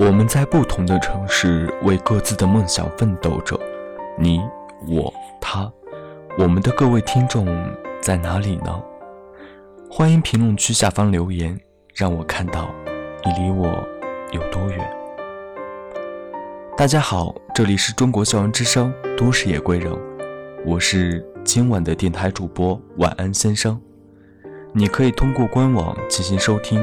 [0.00, 3.60] 我们在不同的城市为各自的梦想奋斗着，
[4.18, 4.40] 你、
[4.88, 5.70] 我、他，
[6.38, 7.46] 我们的各位听众
[8.00, 8.82] 在哪里呢？
[9.90, 11.54] 欢迎评论区下方留言，
[11.94, 12.70] 让我看到
[13.26, 13.66] 你离我
[14.32, 14.90] 有多远。
[16.78, 19.92] 大家好，这里是中国校园之声《都市夜归人》，
[20.64, 23.78] 我是今晚的电台主播晚安先生。
[24.72, 26.82] 你可以通过官网进行收听。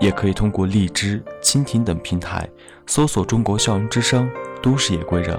[0.00, 2.48] 也可以通过荔枝、蜻蜓等平台
[2.86, 4.30] 搜索“中国校园之声
[4.62, 5.38] 都市夜归人”，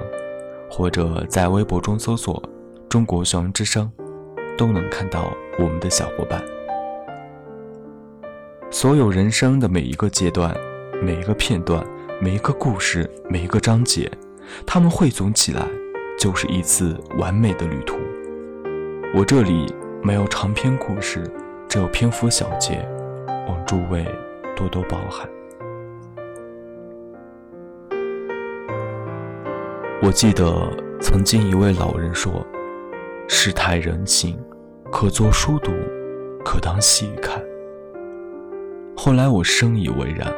[0.70, 2.42] 或者在微博中搜索
[2.88, 3.90] “中国校园之声”，
[4.58, 6.42] 都能看到我们的小伙伴。
[8.70, 10.54] 所有人生的每一个阶段、
[11.02, 11.84] 每一个片段、
[12.20, 14.10] 每一个故事、每一个章节，
[14.66, 15.66] 它们汇总起来，
[16.18, 17.96] 就是一次完美的旅途。
[19.12, 21.28] 我这里没有长篇故事，
[21.68, 22.86] 只有篇幅小节，
[23.48, 24.06] 望诸位。
[24.60, 25.26] 多多包涵。
[30.02, 30.52] 我记得
[31.00, 32.46] 曾经一位老人说
[33.26, 34.38] ：“世态人情，
[34.92, 35.72] 可作书读，
[36.44, 37.42] 可当戏看。”
[38.94, 40.30] 后来我深以为然。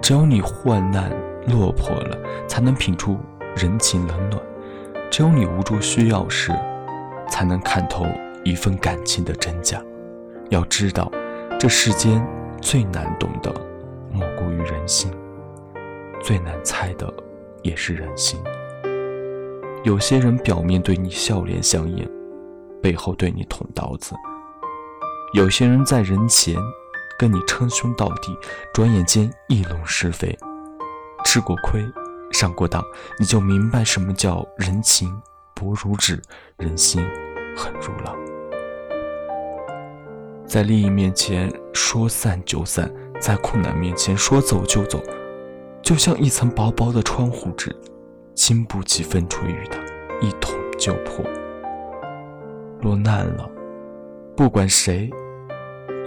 [0.00, 1.12] 只有你患难
[1.46, 3.18] 落魄了，才能品出
[3.54, 4.42] 人情冷暖；
[5.10, 6.50] 只有你无助需要时，
[7.28, 8.06] 才能看透
[8.42, 9.80] 一份感情的真假。
[10.48, 11.12] 要知道，
[11.58, 12.26] 这世间。
[12.62, 13.52] 最难懂的
[14.12, 15.12] 莫过于人心，
[16.22, 17.12] 最难猜的
[17.62, 18.40] 也是人心。
[19.82, 22.08] 有些人表面对你笑脸相迎，
[22.80, 24.14] 背后对你捅刀子；
[25.34, 26.56] 有些人在人前
[27.18, 28.32] 跟你称兄道弟，
[28.72, 30.38] 转眼间议论是非。
[31.24, 31.84] 吃过亏，
[32.30, 32.82] 上过当，
[33.18, 35.12] 你就明白什么叫人情
[35.52, 36.22] 薄如纸，
[36.58, 37.02] 人心
[37.56, 38.16] 狠如狼。
[40.46, 45.02] 在利益面前说散就散，在困难面前说走就走，
[45.82, 47.74] 就像一层薄薄的窗户纸，
[48.34, 49.78] 经不起风吹雨打，
[50.20, 51.24] 一捅就破。
[52.80, 53.48] 落难了，
[54.36, 55.10] 不管谁，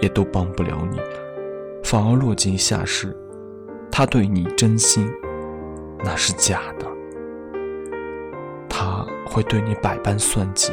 [0.00, 0.98] 也都帮不了你，
[1.82, 3.16] 反而落井下石。
[3.90, 5.10] 他对你真心，
[6.04, 6.86] 那是假的；
[8.68, 10.70] 他会对你百般算计，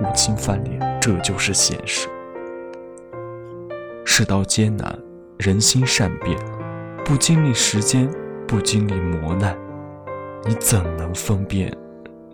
[0.00, 2.06] 无情翻脸，这就是现实。
[4.12, 4.98] 世道艰难，
[5.38, 6.36] 人心善变，
[7.04, 8.10] 不经历时间，
[8.44, 9.56] 不经历磨难，
[10.44, 11.72] 你怎能分辨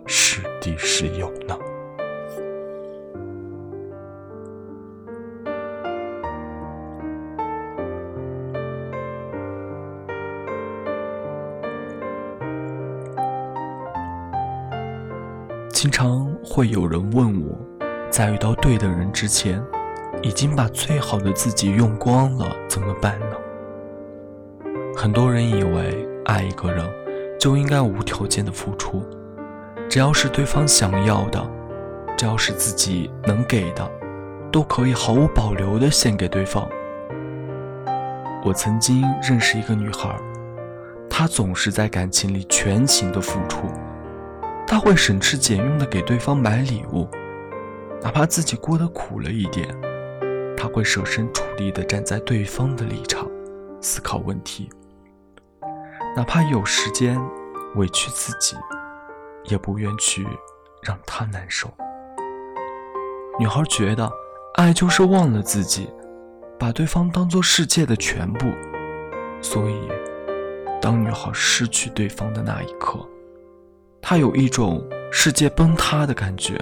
[0.07, 1.55] 是敌是友呢？
[15.69, 17.55] 经常会有人问我，
[18.09, 19.63] 在遇到对的人之前。
[20.27, 23.27] 已经把最好的自己用光了，怎么办呢？
[24.93, 26.85] 很多人以为爱一个人
[27.39, 29.01] 就应该无条件的付出，
[29.89, 31.49] 只要是对方想要的，
[32.17, 33.89] 只要是自己能给的，
[34.51, 36.67] 都可以毫无保留的献给对方。
[38.43, 40.13] 我曾经认识一个女孩，
[41.09, 43.61] 她总是在感情里全情的付出，
[44.67, 47.07] 她会省吃俭用的给对方买礼物，
[48.01, 49.65] 哪怕自己过得苦了一点。
[50.57, 53.29] 他会设身处地地站在对方的立场
[53.79, 54.67] 思考问题，
[56.15, 57.17] 哪怕有时间
[57.75, 58.57] 委屈自己，
[59.45, 60.27] 也不愿去
[60.81, 61.71] 让他难受。
[63.39, 64.11] 女孩觉得，
[64.55, 65.87] 爱就是忘了自己，
[66.57, 68.47] 把对方当做世界的全部。
[69.39, 69.87] 所以，
[70.81, 72.99] 当女孩失去对方的那一刻，
[74.01, 76.59] 她有一种世界崩塌的感觉。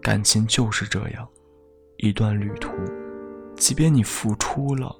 [0.00, 1.28] 感情就是这样。
[2.02, 2.72] 一段旅途，
[3.56, 4.92] 即便你付出了，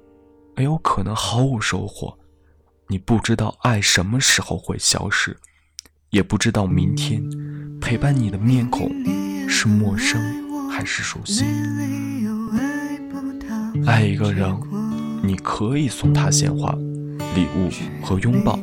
[0.55, 2.17] 也有可能毫无收获。
[2.87, 5.35] 你不知道爱什么时候会消失，
[6.11, 7.21] 也不知道明天
[7.81, 8.89] 陪伴你的面孔
[9.49, 10.17] 是陌生
[10.69, 11.43] 还是熟悉。
[13.85, 14.57] 爱一个人，
[15.21, 16.71] 你可以送他鲜花、
[17.35, 17.69] 礼物
[18.01, 18.57] 和拥抱，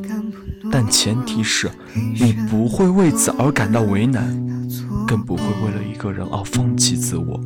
[0.71, 4.35] 但前提是你不会为此而感到为难，
[5.07, 7.39] 更不会为了一个人而放弃自我。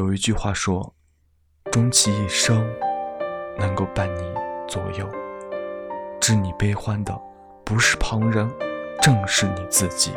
[0.00, 0.94] 有一句话说
[1.70, 2.66] ：“终其一生，
[3.58, 4.22] 能够伴你
[4.66, 5.06] 左右，
[6.18, 7.14] 知你悲欢的
[7.66, 8.50] 不是旁人，
[9.02, 10.14] 正是你自己。”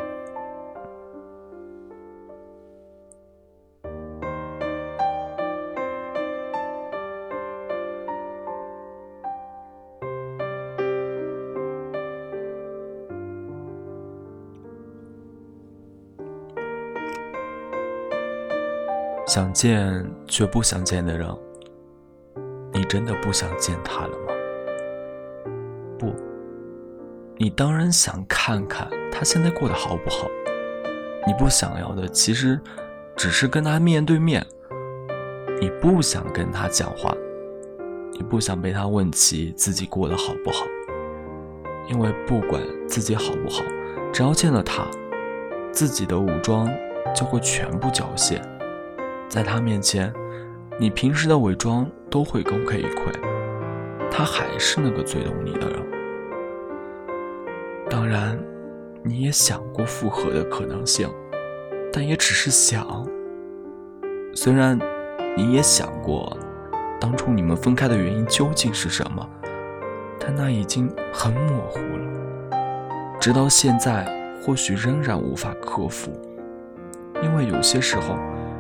[19.34, 21.28] 想见却不想见的人，
[22.72, 24.34] 你真的不想见他了吗？
[25.98, 26.14] 不
[27.38, 30.28] 你当然想看看他现在过得好不好。
[31.26, 32.62] 你不想要的，其实
[33.16, 34.46] 只是跟他面对面。
[35.60, 37.12] 你不想跟他讲话，
[38.12, 40.64] 你不想被他问起自己过得好不好，
[41.88, 43.64] 因为不管自己好不好，
[44.14, 44.86] 只要见了他，
[45.72, 46.70] 自己的武装
[47.16, 48.40] 就会全部缴械。
[49.34, 50.14] 在他面前，
[50.80, 53.12] 你平时的伪装都会功亏一篑，
[54.12, 55.80] 他还是那个最懂你的人。
[57.90, 58.38] 当然，
[59.04, 61.10] 你也想过复合的可能性，
[61.92, 63.04] 但也只是想。
[64.36, 64.80] 虽然。
[65.36, 66.38] 你也想过，
[67.02, 69.28] 当初你们分开的原因究竟是什么？
[70.20, 73.18] 但那已经很模糊了。
[73.20, 74.06] 直到现在，
[74.44, 76.12] 或许仍然无法克服，
[77.24, 78.16] 因为有些时候，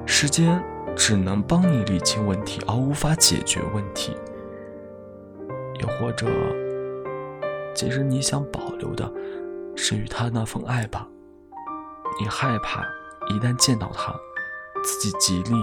[0.05, 0.63] 时间
[0.95, 4.17] 只能帮你理清问题，而无法解决问题。
[5.79, 6.27] 又或者，
[7.75, 9.11] 其实你想保留的，
[9.75, 11.07] 是与他那份爱吧？
[12.19, 12.83] 你害怕
[13.29, 14.13] 一旦见到他，
[14.83, 15.55] 自己极力。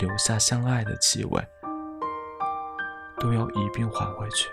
[0.00, 1.46] 留下相爱的气味，
[3.20, 4.48] 都要一并还回去。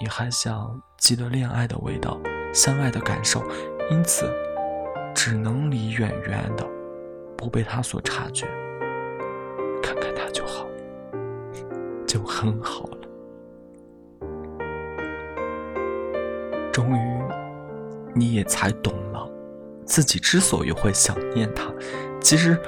[0.00, 2.16] 你还想记得恋爱的味道，
[2.54, 3.42] 相爱的感受，
[3.90, 4.32] 因此
[5.16, 6.64] 只能离远远的，
[7.38, 8.44] 不被他所察觉。
[9.82, 10.66] 看看他就好，
[12.06, 12.98] 就很好了。
[16.70, 17.22] 终于，
[18.14, 19.26] 你也才懂了，
[19.86, 21.72] 自己之所以会想念他，
[22.20, 22.58] 其实。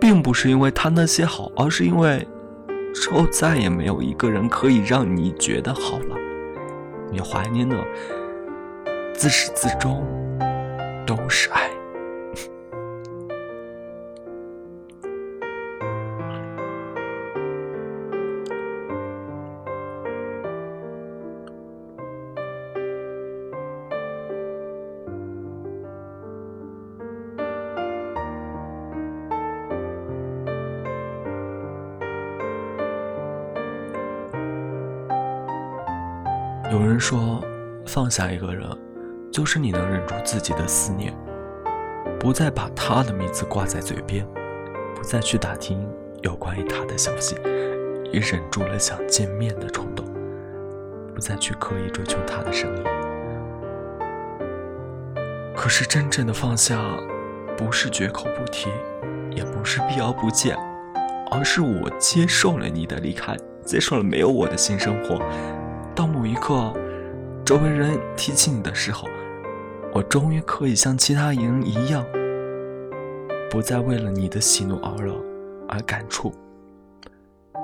[0.00, 2.24] 并不是因为他那些好，而是因为
[2.94, 6.16] 之后再也没有一个人可以让你觉得好了。
[7.10, 7.76] 你怀念的
[9.12, 10.06] 自始至终
[36.70, 37.42] 有人说，
[37.86, 38.68] 放下一个人，
[39.32, 41.16] 就是你能忍住自己的思念，
[42.20, 44.26] 不再把他的名字挂在嘴边，
[44.94, 45.88] 不再去打听
[46.20, 47.36] 有关于他的消息，
[48.12, 50.04] 也忍住了想见面的冲动，
[51.14, 52.82] 不再去刻意追求他的声音。
[55.56, 56.78] 可是真正的放下，
[57.56, 58.68] 不是绝口不提，
[59.30, 60.54] 也不是避而不见，
[61.30, 63.34] 而是我接受了你的离开，
[63.64, 65.18] 接受了没有我的新生活。
[65.98, 66.72] 到某一刻，
[67.44, 69.08] 周围人提起你的时候，
[69.92, 72.06] 我终于可以像其他人一样，
[73.50, 75.20] 不再为了你的喜怒哀乐
[75.68, 76.32] 而感触，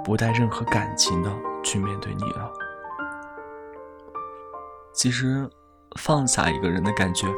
[0.05, 1.31] 不带任何感情的
[1.63, 2.53] 去面对你了。
[4.93, 5.49] 其实，
[5.97, 7.29] 放下一个人的感觉，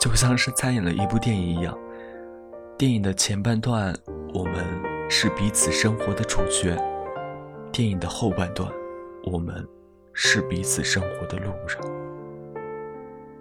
[0.00, 1.78] 就像是参演了一部电影一样。
[2.78, 3.94] 电影的前半段，
[4.32, 4.64] 我们
[5.10, 6.74] 是彼此生活的主角；
[7.70, 8.66] 电影的后半段，
[9.30, 9.62] 我们。
[10.18, 11.78] 是彼此生活的路人。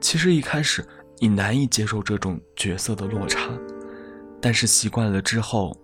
[0.01, 0.85] 其实一开始
[1.19, 3.49] 你难以接受这种角色的落差，
[4.41, 5.79] 但是习惯了之后，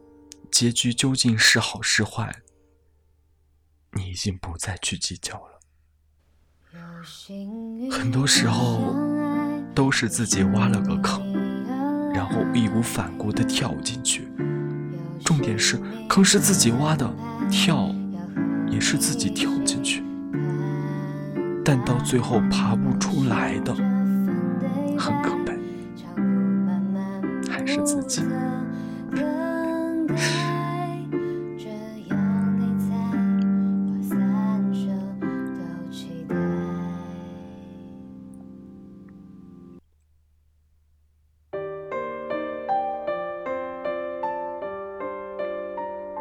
[0.52, 2.42] 结局究竟是好是坏，
[3.94, 5.62] 你已经不再去计较了。
[7.89, 8.94] 很多时候
[9.74, 11.34] 都是自己挖了个坑，
[12.13, 14.30] 然后义无反顾地跳进去。
[15.24, 17.10] 重点是坑是自己挖的，
[17.50, 17.96] 跳
[18.70, 20.04] 也是自己跳进去。
[21.63, 23.74] 但到最后爬不出来的，
[24.98, 25.58] 很可悲，
[27.50, 28.24] 还是自己。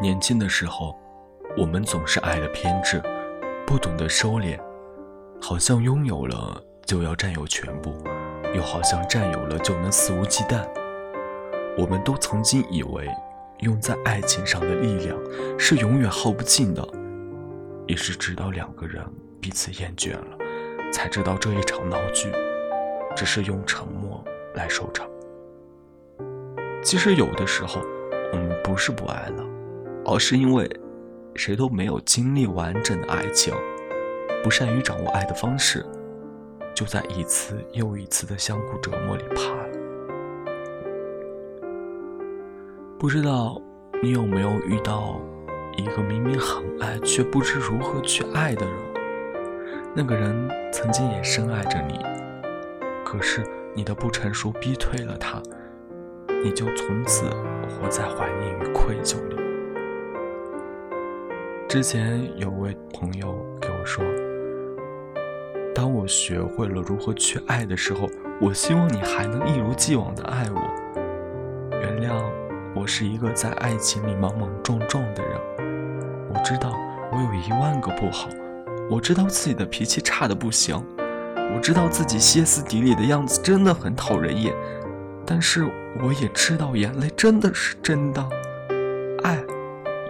[0.02, 0.96] 年轻的时候，
[1.58, 3.02] 我们总是爱的偏执，
[3.66, 4.58] 不懂得收敛。
[5.40, 7.92] 好像拥有了就要占有全部，
[8.54, 10.64] 又好像占有了就能肆无忌惮。
[11.78, 13.08] 我们都曾经以为，
[13.60, 15.18] 用在爱情上的力量
[15.58, 16.86] 是永远耗不尽的，
[17.86, 19.02] 也是直到两个人
[19.40, 20.38] 彼此厌倦了，
[20.92, 22.30] 才知道这一场闹剧，
[23.16, 24.22] 只是用沉默
[24.54, 25.08] 来收场。
[26.82, 27.80] 其实有的时候，
[28.32, 29.44] 我们不是不爱了，
[30.04, 30.68] 而是因为
[31.34, 33.54] 谁都没有经历完整的爱情。
[34.42, 35.84] 不善于掌握爱的方式，
[36.74, 39.68] 就在一次又一次的相互折磨里怕了。
[42.98, 43.60] 不知道
[44.02, 45.20] 你有没有遇到
[45.76, 48.74] 一个明明很爱却不知如何去爱的人？
[49.94, 51.98] 那个人曾经也深爱着你，
[53.04, 53.42] 可是
[53.74, 55.42] 你的不成熟逼退了他，
[56.44, 57.24] 你就从此
[57.68, 59.36] 活在怀念与愧疚里。
[61.68, 64.04] 之前有位朋友给我说，
[65.80, 68.06] 当我学会了如何去爱的时候，
[68.38, 70.60] 我希望你还能一如既往的爱我，
[71.80, 72.22] 原谅
[72.76, 75.40] 我是一个在爱情里莽莽撞撞的人，
[76.34, 76.74] 我知道
[77.10, 78.28] 我有一万个不好。
[78.90, 80.76] 我知道自己的脾气差的不行，
[81.54, 84.54] 我知道自己歇斯底里的样子真的很讨人厌，
[85.24, 85.64] 但是
[86.02, 88.28] 我也知道眼泪真的是真的，
[89.22, 89.42] 爱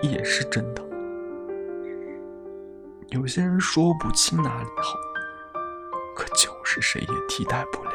[0.02, 0.82] 也是真的。
[3.10, 4.98] 有些人说不清哪里好，
[6.72, 7.90] 是谁也替代不了。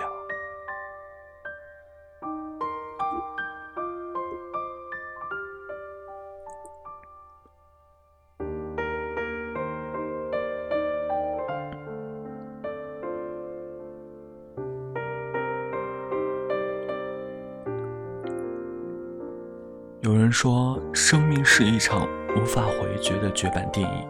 [20.01, 22.05] 有人说，生命是一场
[22.36, 24.08] 无法回绝的绝版电影，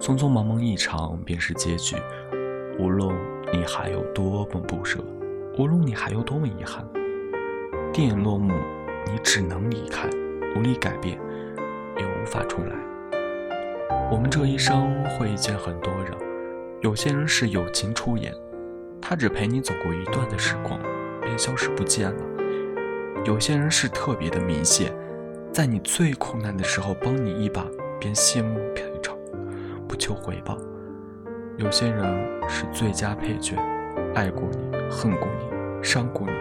[0.00, 1.94] 匆匆忙忙一场便是结局。
[2.80, 3.08] 无论
[3.50, 4.98] 你还有多么不舍，
[5.56, 6.86] 无论你还有多么遗憾，
[7.92, 8.52] 电影落幕，
[9.06, 10.06] 你只能离开，
[10.54, 11.18] 无力改变，
[11.98, 12.74] 也无法重来。
[14.10, 16.12] 我们这一生会遇见很多人，
[16.82, 18.34] 有些人是友情出演，
[19.00, 20.78] 他只陪你走过一段的时光，
[21.22, 22.22] 便消失不见了。
[23.24, 24.94] 有些人是特别的明显，
[25.50, 27.66] 在你最困难的时候帮你一把，
[27.98, 29.16] 便谢幕赔偿，
[29.88, 30.58] 不求回报。
[31.58, 32.04] 有些人
[32.48, 33.56] 是最佳配角，
[34.14, 36.32] 爱过你，恨过你，伤过你，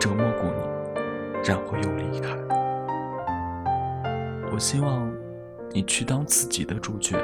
[0.00, 1.00] 折磨过你，
[1.44, 2.34] 然后又离开。
[4.50, 5.12] 我希望
[5.72, 7.18] 你去当自己的主角。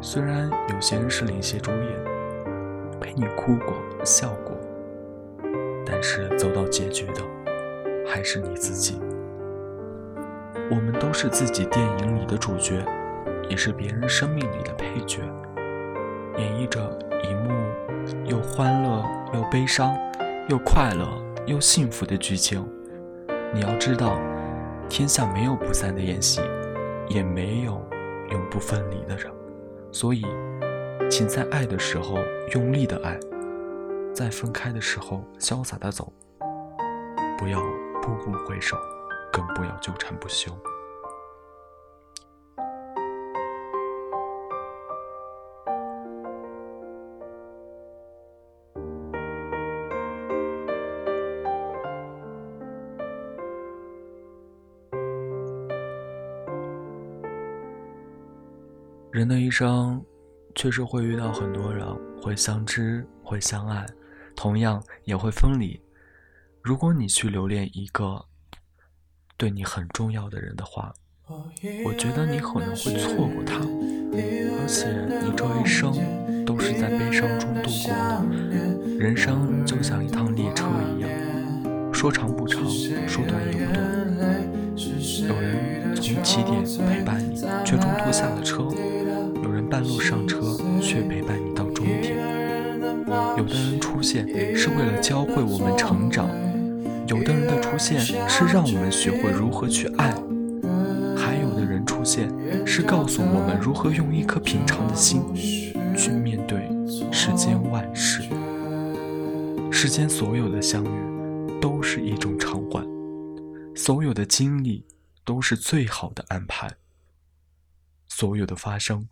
[0.00, 2.04] 虽然有些人是领衔主演，
[3.00, 4.56] 陪你哭过、笑过，
[5.86, 7.22] 但是走到结局的。
[8.04, 8.98] 还是你自己。
[10.68, 12.84] 我们都是自己电影里的主角，
[13.48, 15.20] 也是别人生命里的配角，
[16.38, 16.80] 演绎着
[17.22, 17.50] 一幕
[18.24, 19.04] 又欢乐
[19.34, 19.96] 又悲伤，
[20.48, 21.06] 又快乐
[21.46, 22.66] 又幸福的剧情。
[23.52, 24.18] 你要知道，
[24.88, 26.40] 天下没有不散的宴席，
[27.08, 27.80] 也没有
[28.30, 29.30] 永不分离的人。
[29.92, 30.24] 所以，
[31.10, 32.18] 请在爱的时候
[32.54, 33.18] 用力的爱，
[34.14, 36.12] 在分开的时候潇洒的走，
[37.36, 37.60] 不要。
[38.00, 38.74] 步步回首，
[39.30, 40.50] 更不要纠缠不休。
[59.10, 60.04] 人的一生，
[60.54, 61.86] 确实会遇到很多人，
[62.20, 63.86] 会相知，会相爱，
[64.36, 65.80] 同样也会分离。
[66.60, 68.22] 如果你去留恋一个
[69.38, 70.92] 对你很重要的人的话，
[71.86, 74.90] 我觉得你可能会错过他，而且
[75.24, 78.98] 你这一生都是在悲伤中度过的。
[78.98, 82.62] 人生就像一趟列车一样，说长不长，
[83.08, 83.88] 说短也不短。
[85.28, 88.64] 有人从起点陪伴你，却中途下了车；
[89.78, 92.16] 半路上车，却陪伴你到终点。
[93.36, 96.28] 有的人出现是为了教会我们成长。
[97.06, 100.10] 有的人的出现是让我们学会如何去爱，
[101.16, 102.28] 还有的人出现
[102.66, 105.22] 是告诉我们如何用一颗平常的心
[105.96, 106.68] 去面对
[107.12, 108.22] 世间万事。
[109.70, 112.84] 世间所有的相遇都是一种偿还，
[113.76, 114.84] 所有的经历
[115.24, 116.68] 都是最好的安排，
[118.08, 119.06] 所有的发生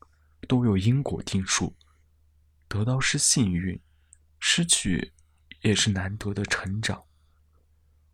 [0.47, 1.75] 都有因果定数。
[2.69, 3.81] 得到是幸运，
[4.41, 5.13] 失去
[5.63, 7.05] 也是难得的成长。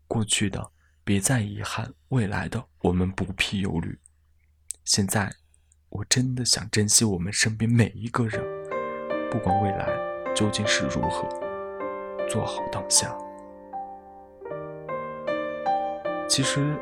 [0.07, 0.73] 过去的
[1.05, 3.99] 别再遗憾，未来的我们不必忧虑。
[4.85, 5.35] 现在，
[5.89, 8.43] 我真的想珍惜我们身边每一个人，
[9.31, 9.87] 不管未来
[10.35, 11.29] 究竟是如何，
[12.29, 13.17] 做好当下。
[16.29, 16.79] 其实，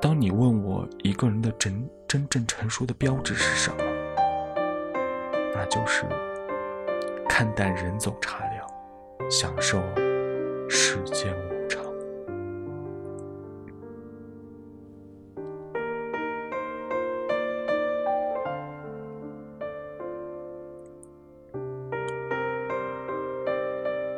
[0.00, 3.85] 当你问我一个人的真真正成熟的标志是什么，
[5.56, 6.04] 那就是
[7.26, 9.80] 看淡人走茶凉，享受
[10.68, 11.82] 世间无常。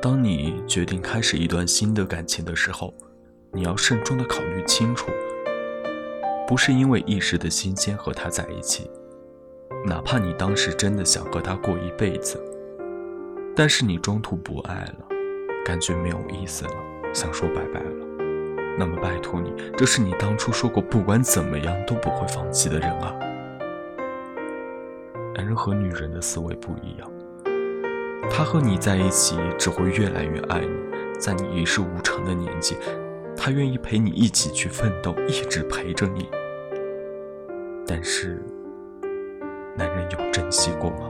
[0.03, 2.93] 当你决定开始一段新的感情的时候，
[3.53, 5.09] 你要慎重的考虑清楚，
[6.49, 8.91] 不是因为一时的新鲜和他在一起，
[9.85, 12.39] 哪怕你当时真的想和他过一辈子，
[13.57, 15.07] 但是你中途不爱了，
[15.65, 16.73] 感觉没有意思了，
[17.15, 18.07] 想说拜拜了，
[18.79, 23.15] 那么拜托你，这是你当初说过不管怎么样都不会放弃的人啊。
[25.35, 27.11] 男人和女人的思维不一样，
[28.31, 32.77] 他和你在一起只会越来越爱你，在你一事无成的年纪，
[33.37, 36.29] 他愿意陪你一起去奋斗，一直陪着你。
[37.87, 38.43] 但是。
[39.79, 41.09] 男人有珍惜过吗？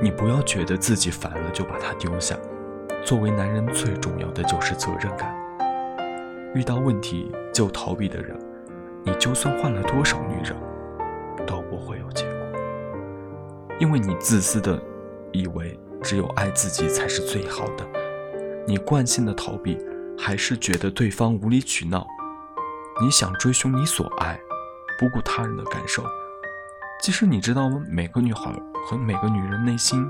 [0.00, 2.36] 你不要觉得自己烦了就把他丢下。
[3.04, 5.34] 作为男人，最重要的就是责任感。
[6.54, 8.38] 遇到问题就逃避的人，
[9.02, 10.56] 你就算换了多少女人，
[11.44, 12.38] 都不会有结果。
[13.80, 14.80] 因为你自私的
[15.32, 17.84] 以为只有爱自己才是最好的，
[18.64, 19.76] 你惯性的逃避，
[20.16, 22.06] 还是觉得对方无理取闹。
[23.02, 24.38] 你想追寻你所爱，
[25.00, 26.04] 不顾他人的感受。
[27.02, 27.82] 其实你知道吗？
[27.88, 28.52] 每个女孩
[28.86, 30.06] 和每个女人内心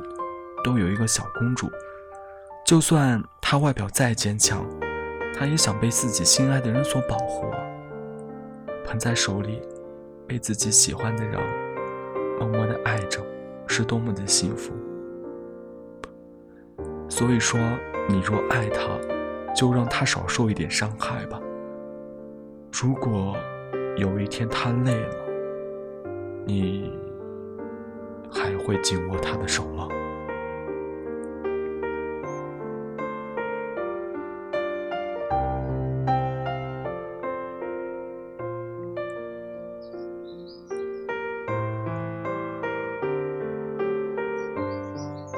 [0.65, 1.71] 都有一个小公主，
[2.67, 4.67] 就算她外表再坚强，
[5.33, 7.47] 她也想被自己心爱的人所保护。
[8.85, 9.63] 捧在手里，
[10.27, 11.41] 被自己喜欢的人
[12.41, 13.25] 默默的爱着，
[13.69, 14.73] 是多么的幸福。
[17.09, 17.61] 所以说，
[18.09, 18.99] 你若爱他，
[19.55, 21.41] 就让他少受一点伤害吧。
[22.73, 23.37] 如果
[23.97, 25.30] 有一天他累了，
[26.53, 26.91] 你
[28.29, 29.87] 还会紧握他的手吗？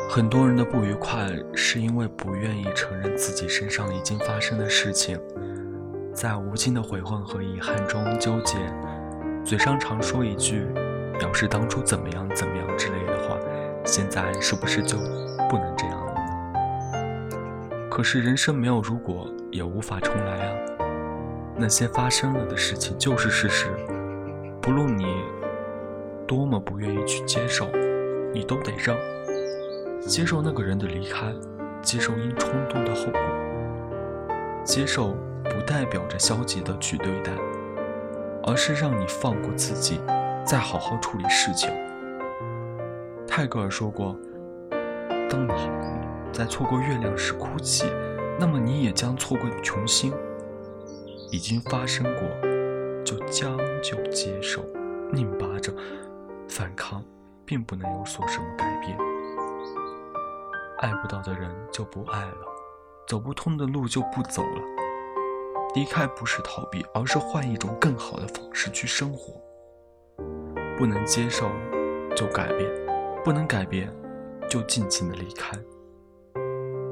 [0.09, 5.21] 很多人的不愉快，是因为不愿意承认自己身上已经发生的事情，
[6.14, 8.57] 在无尽的悔恨和遗憾中纠结，
[9.45, 10.66] 嘴上常说一句。
[11.19, 13.38] 表示当初怎么样怎么样之类的话，
[13.85, 14.97] 现在是不是就
[15.48, 16.20] 不能这样了呢？
[17.90, 20.53] 可是人生没有如果，也无法重来啊。
[21.57, 23.68] 那些发生了的事情就是事实，
[24.61, 25.07] 不论你
[26.27, 27.68] 多么不愿意去接受，
[28.33, 28.96] 你都得让。
[30.01, 31.33] 接受那个人的离开，
[31.83, 33.20] 接受因冲动的后果。
[34.64, 37.33] 接受不代表着消极的去对待，
[38.44, 40.01] 而是让你放过自己。
[40.44, 41.70] 再好好处理事情。
[43.26, 44.16] 泰戈尔说过
[45.31, 45.70] ：“当你
[46.33, 47.87] 在错过月亮时哭泣，
[48.38, 50.12] 那么你也将错过琼星。
[51.31, 52.28] 已经发生过，
[53.02, 54.62] 就将就接受，
[55.11, 55.72] 拧巴着，
[56.46, 57.02] 反抗，
[57.46, 58.98] 并不能有所什么改变。
[60.81, 62.37] 爱不到的人就不爱了，
[63.07, 64.62] 走不通的路就不走了。
[65.74, 69.33] 离开不是逃避，而是换一种更好的方式去生活。”
[70.83, 71.49] 不能接受
[72.16, 72.68] 就改变，
[73.25, 73.88] 不能改变
[74.51, 75.57] 就尽情的离开。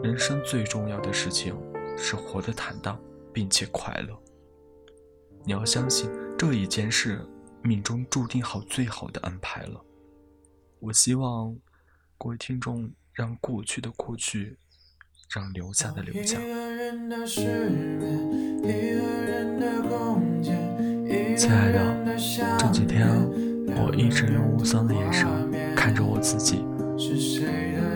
[0.01, 1.61] 人生最重要的事情
[1.99, 2.97] 是活得坦荡
[3.33, 4.17] 并且快乐。
[5.45, 7.27] 你要相信这一件事
[7.65, 9.85] 命中注定好最好的安排了。
[10.79, 11.57] 我希望
[12.17, 14.57] 各位听众让过去的过去，
[15.35, 16.39] 让留下的留下。
[21.37, 22.17] 亲爱的，
[22.57, 23.50] 这几天。
[23.77, 25.27] 我一直用无双的眼神
[25.75, 26.65] 看着我自己，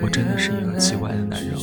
[0.01, 1.55] 我真的是一个奇怪的男人，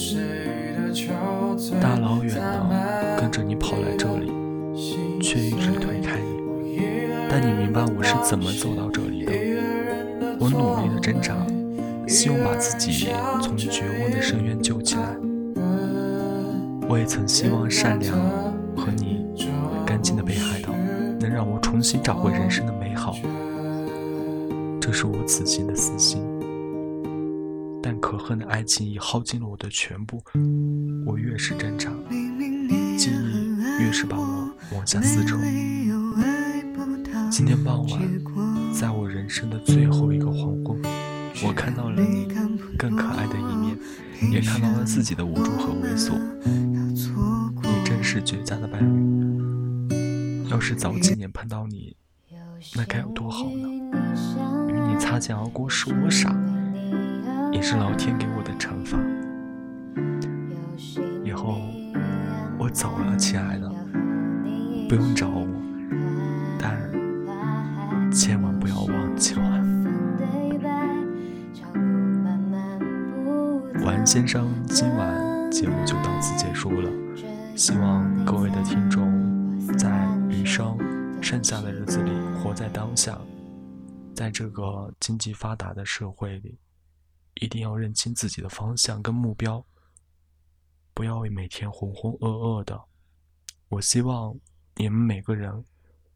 [1.81, 4.31] 大老远的跟着你跑来这里，
[5.21, 6.83] 却一直推开你。
[7.29, 9.33] 但你明白我是怎么走到这里的？
[10.39, 11.35] 我努力的挣扎，
[12.07, 13.09] 希望把自己
[13.41, 15.03] 从绝望的深渊救起来。
[16.89, 18.19] 我也曾希望善良
[18.77, 19.25] 和你
[19.87, 20.75] 干净的北海道，
[21.21, 22.82] 能让我重新找回人生的。
[24.93, 26.23] 是我此行的私心，
[27.83, 30.23] 但可恨的爱情已耗尽了我的全部。
[31.07, 31.91] 我越是挣扎，
[32.99, 35.39] 记忆越是把我往下撕扯。
[37.31, 38.01] 今天傍晚，
[38.75, 40.83] 在我人生的最后一个黄昏，
[41.47, 42.27] 我看到了你
[42.77, 43.79] 更可爱的一面，
[44.31, 46.13] 也看到了自己的无助和猥琐。
[47.63, 48.89] 你真是绝佳的伴侣。
[50.51, 51.97] 要是早几年碰到你，
[52.75, 53.69] 那该有多好呢？
[54.69, 56.35] 与你擦肩而过是我傻，
[57.53, 58.99] 也是老天给我的惩罚。
[61.25, 61.59] 以后
[62.59, 63.71] 我走了，亲爱的，
[64.89, 65.47] 不用找我，
[66.59, 66.77] 但
[68.13, 69.43] 千万不要忘记我。
[73.85, 76.89] 晚安，先生，今晚节目就到此结束了。
[77.57, 79.11] 希望各位的听众
[79.77, 80.02] 在
[81.33, 83.19] 剩下的日子里活在当下。
[84.15, 86.59] 在这个经济发达的社会里，
[87.37, 89.65] 一定要认清自己的方向跟目标，
[90.93, 92.79] 不要为每天浑浑噩噩的。
[93.69, 94.39] 我希望
[94.75, 95.65] 你们每个人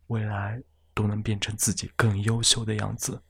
[0.08, 3.22] 未来都能变成自己更优秀的样子。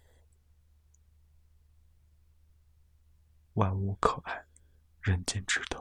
[3.53, 4.44] 万物可爱，
[5.03, 5.81] 人间值得。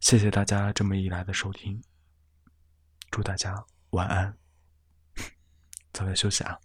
[0.00, 1.82] 谢谢大家这么一来的收听，
[3.10, 4.36] 祝大家晚安，
[5.92, 6.58] 早点休息啊。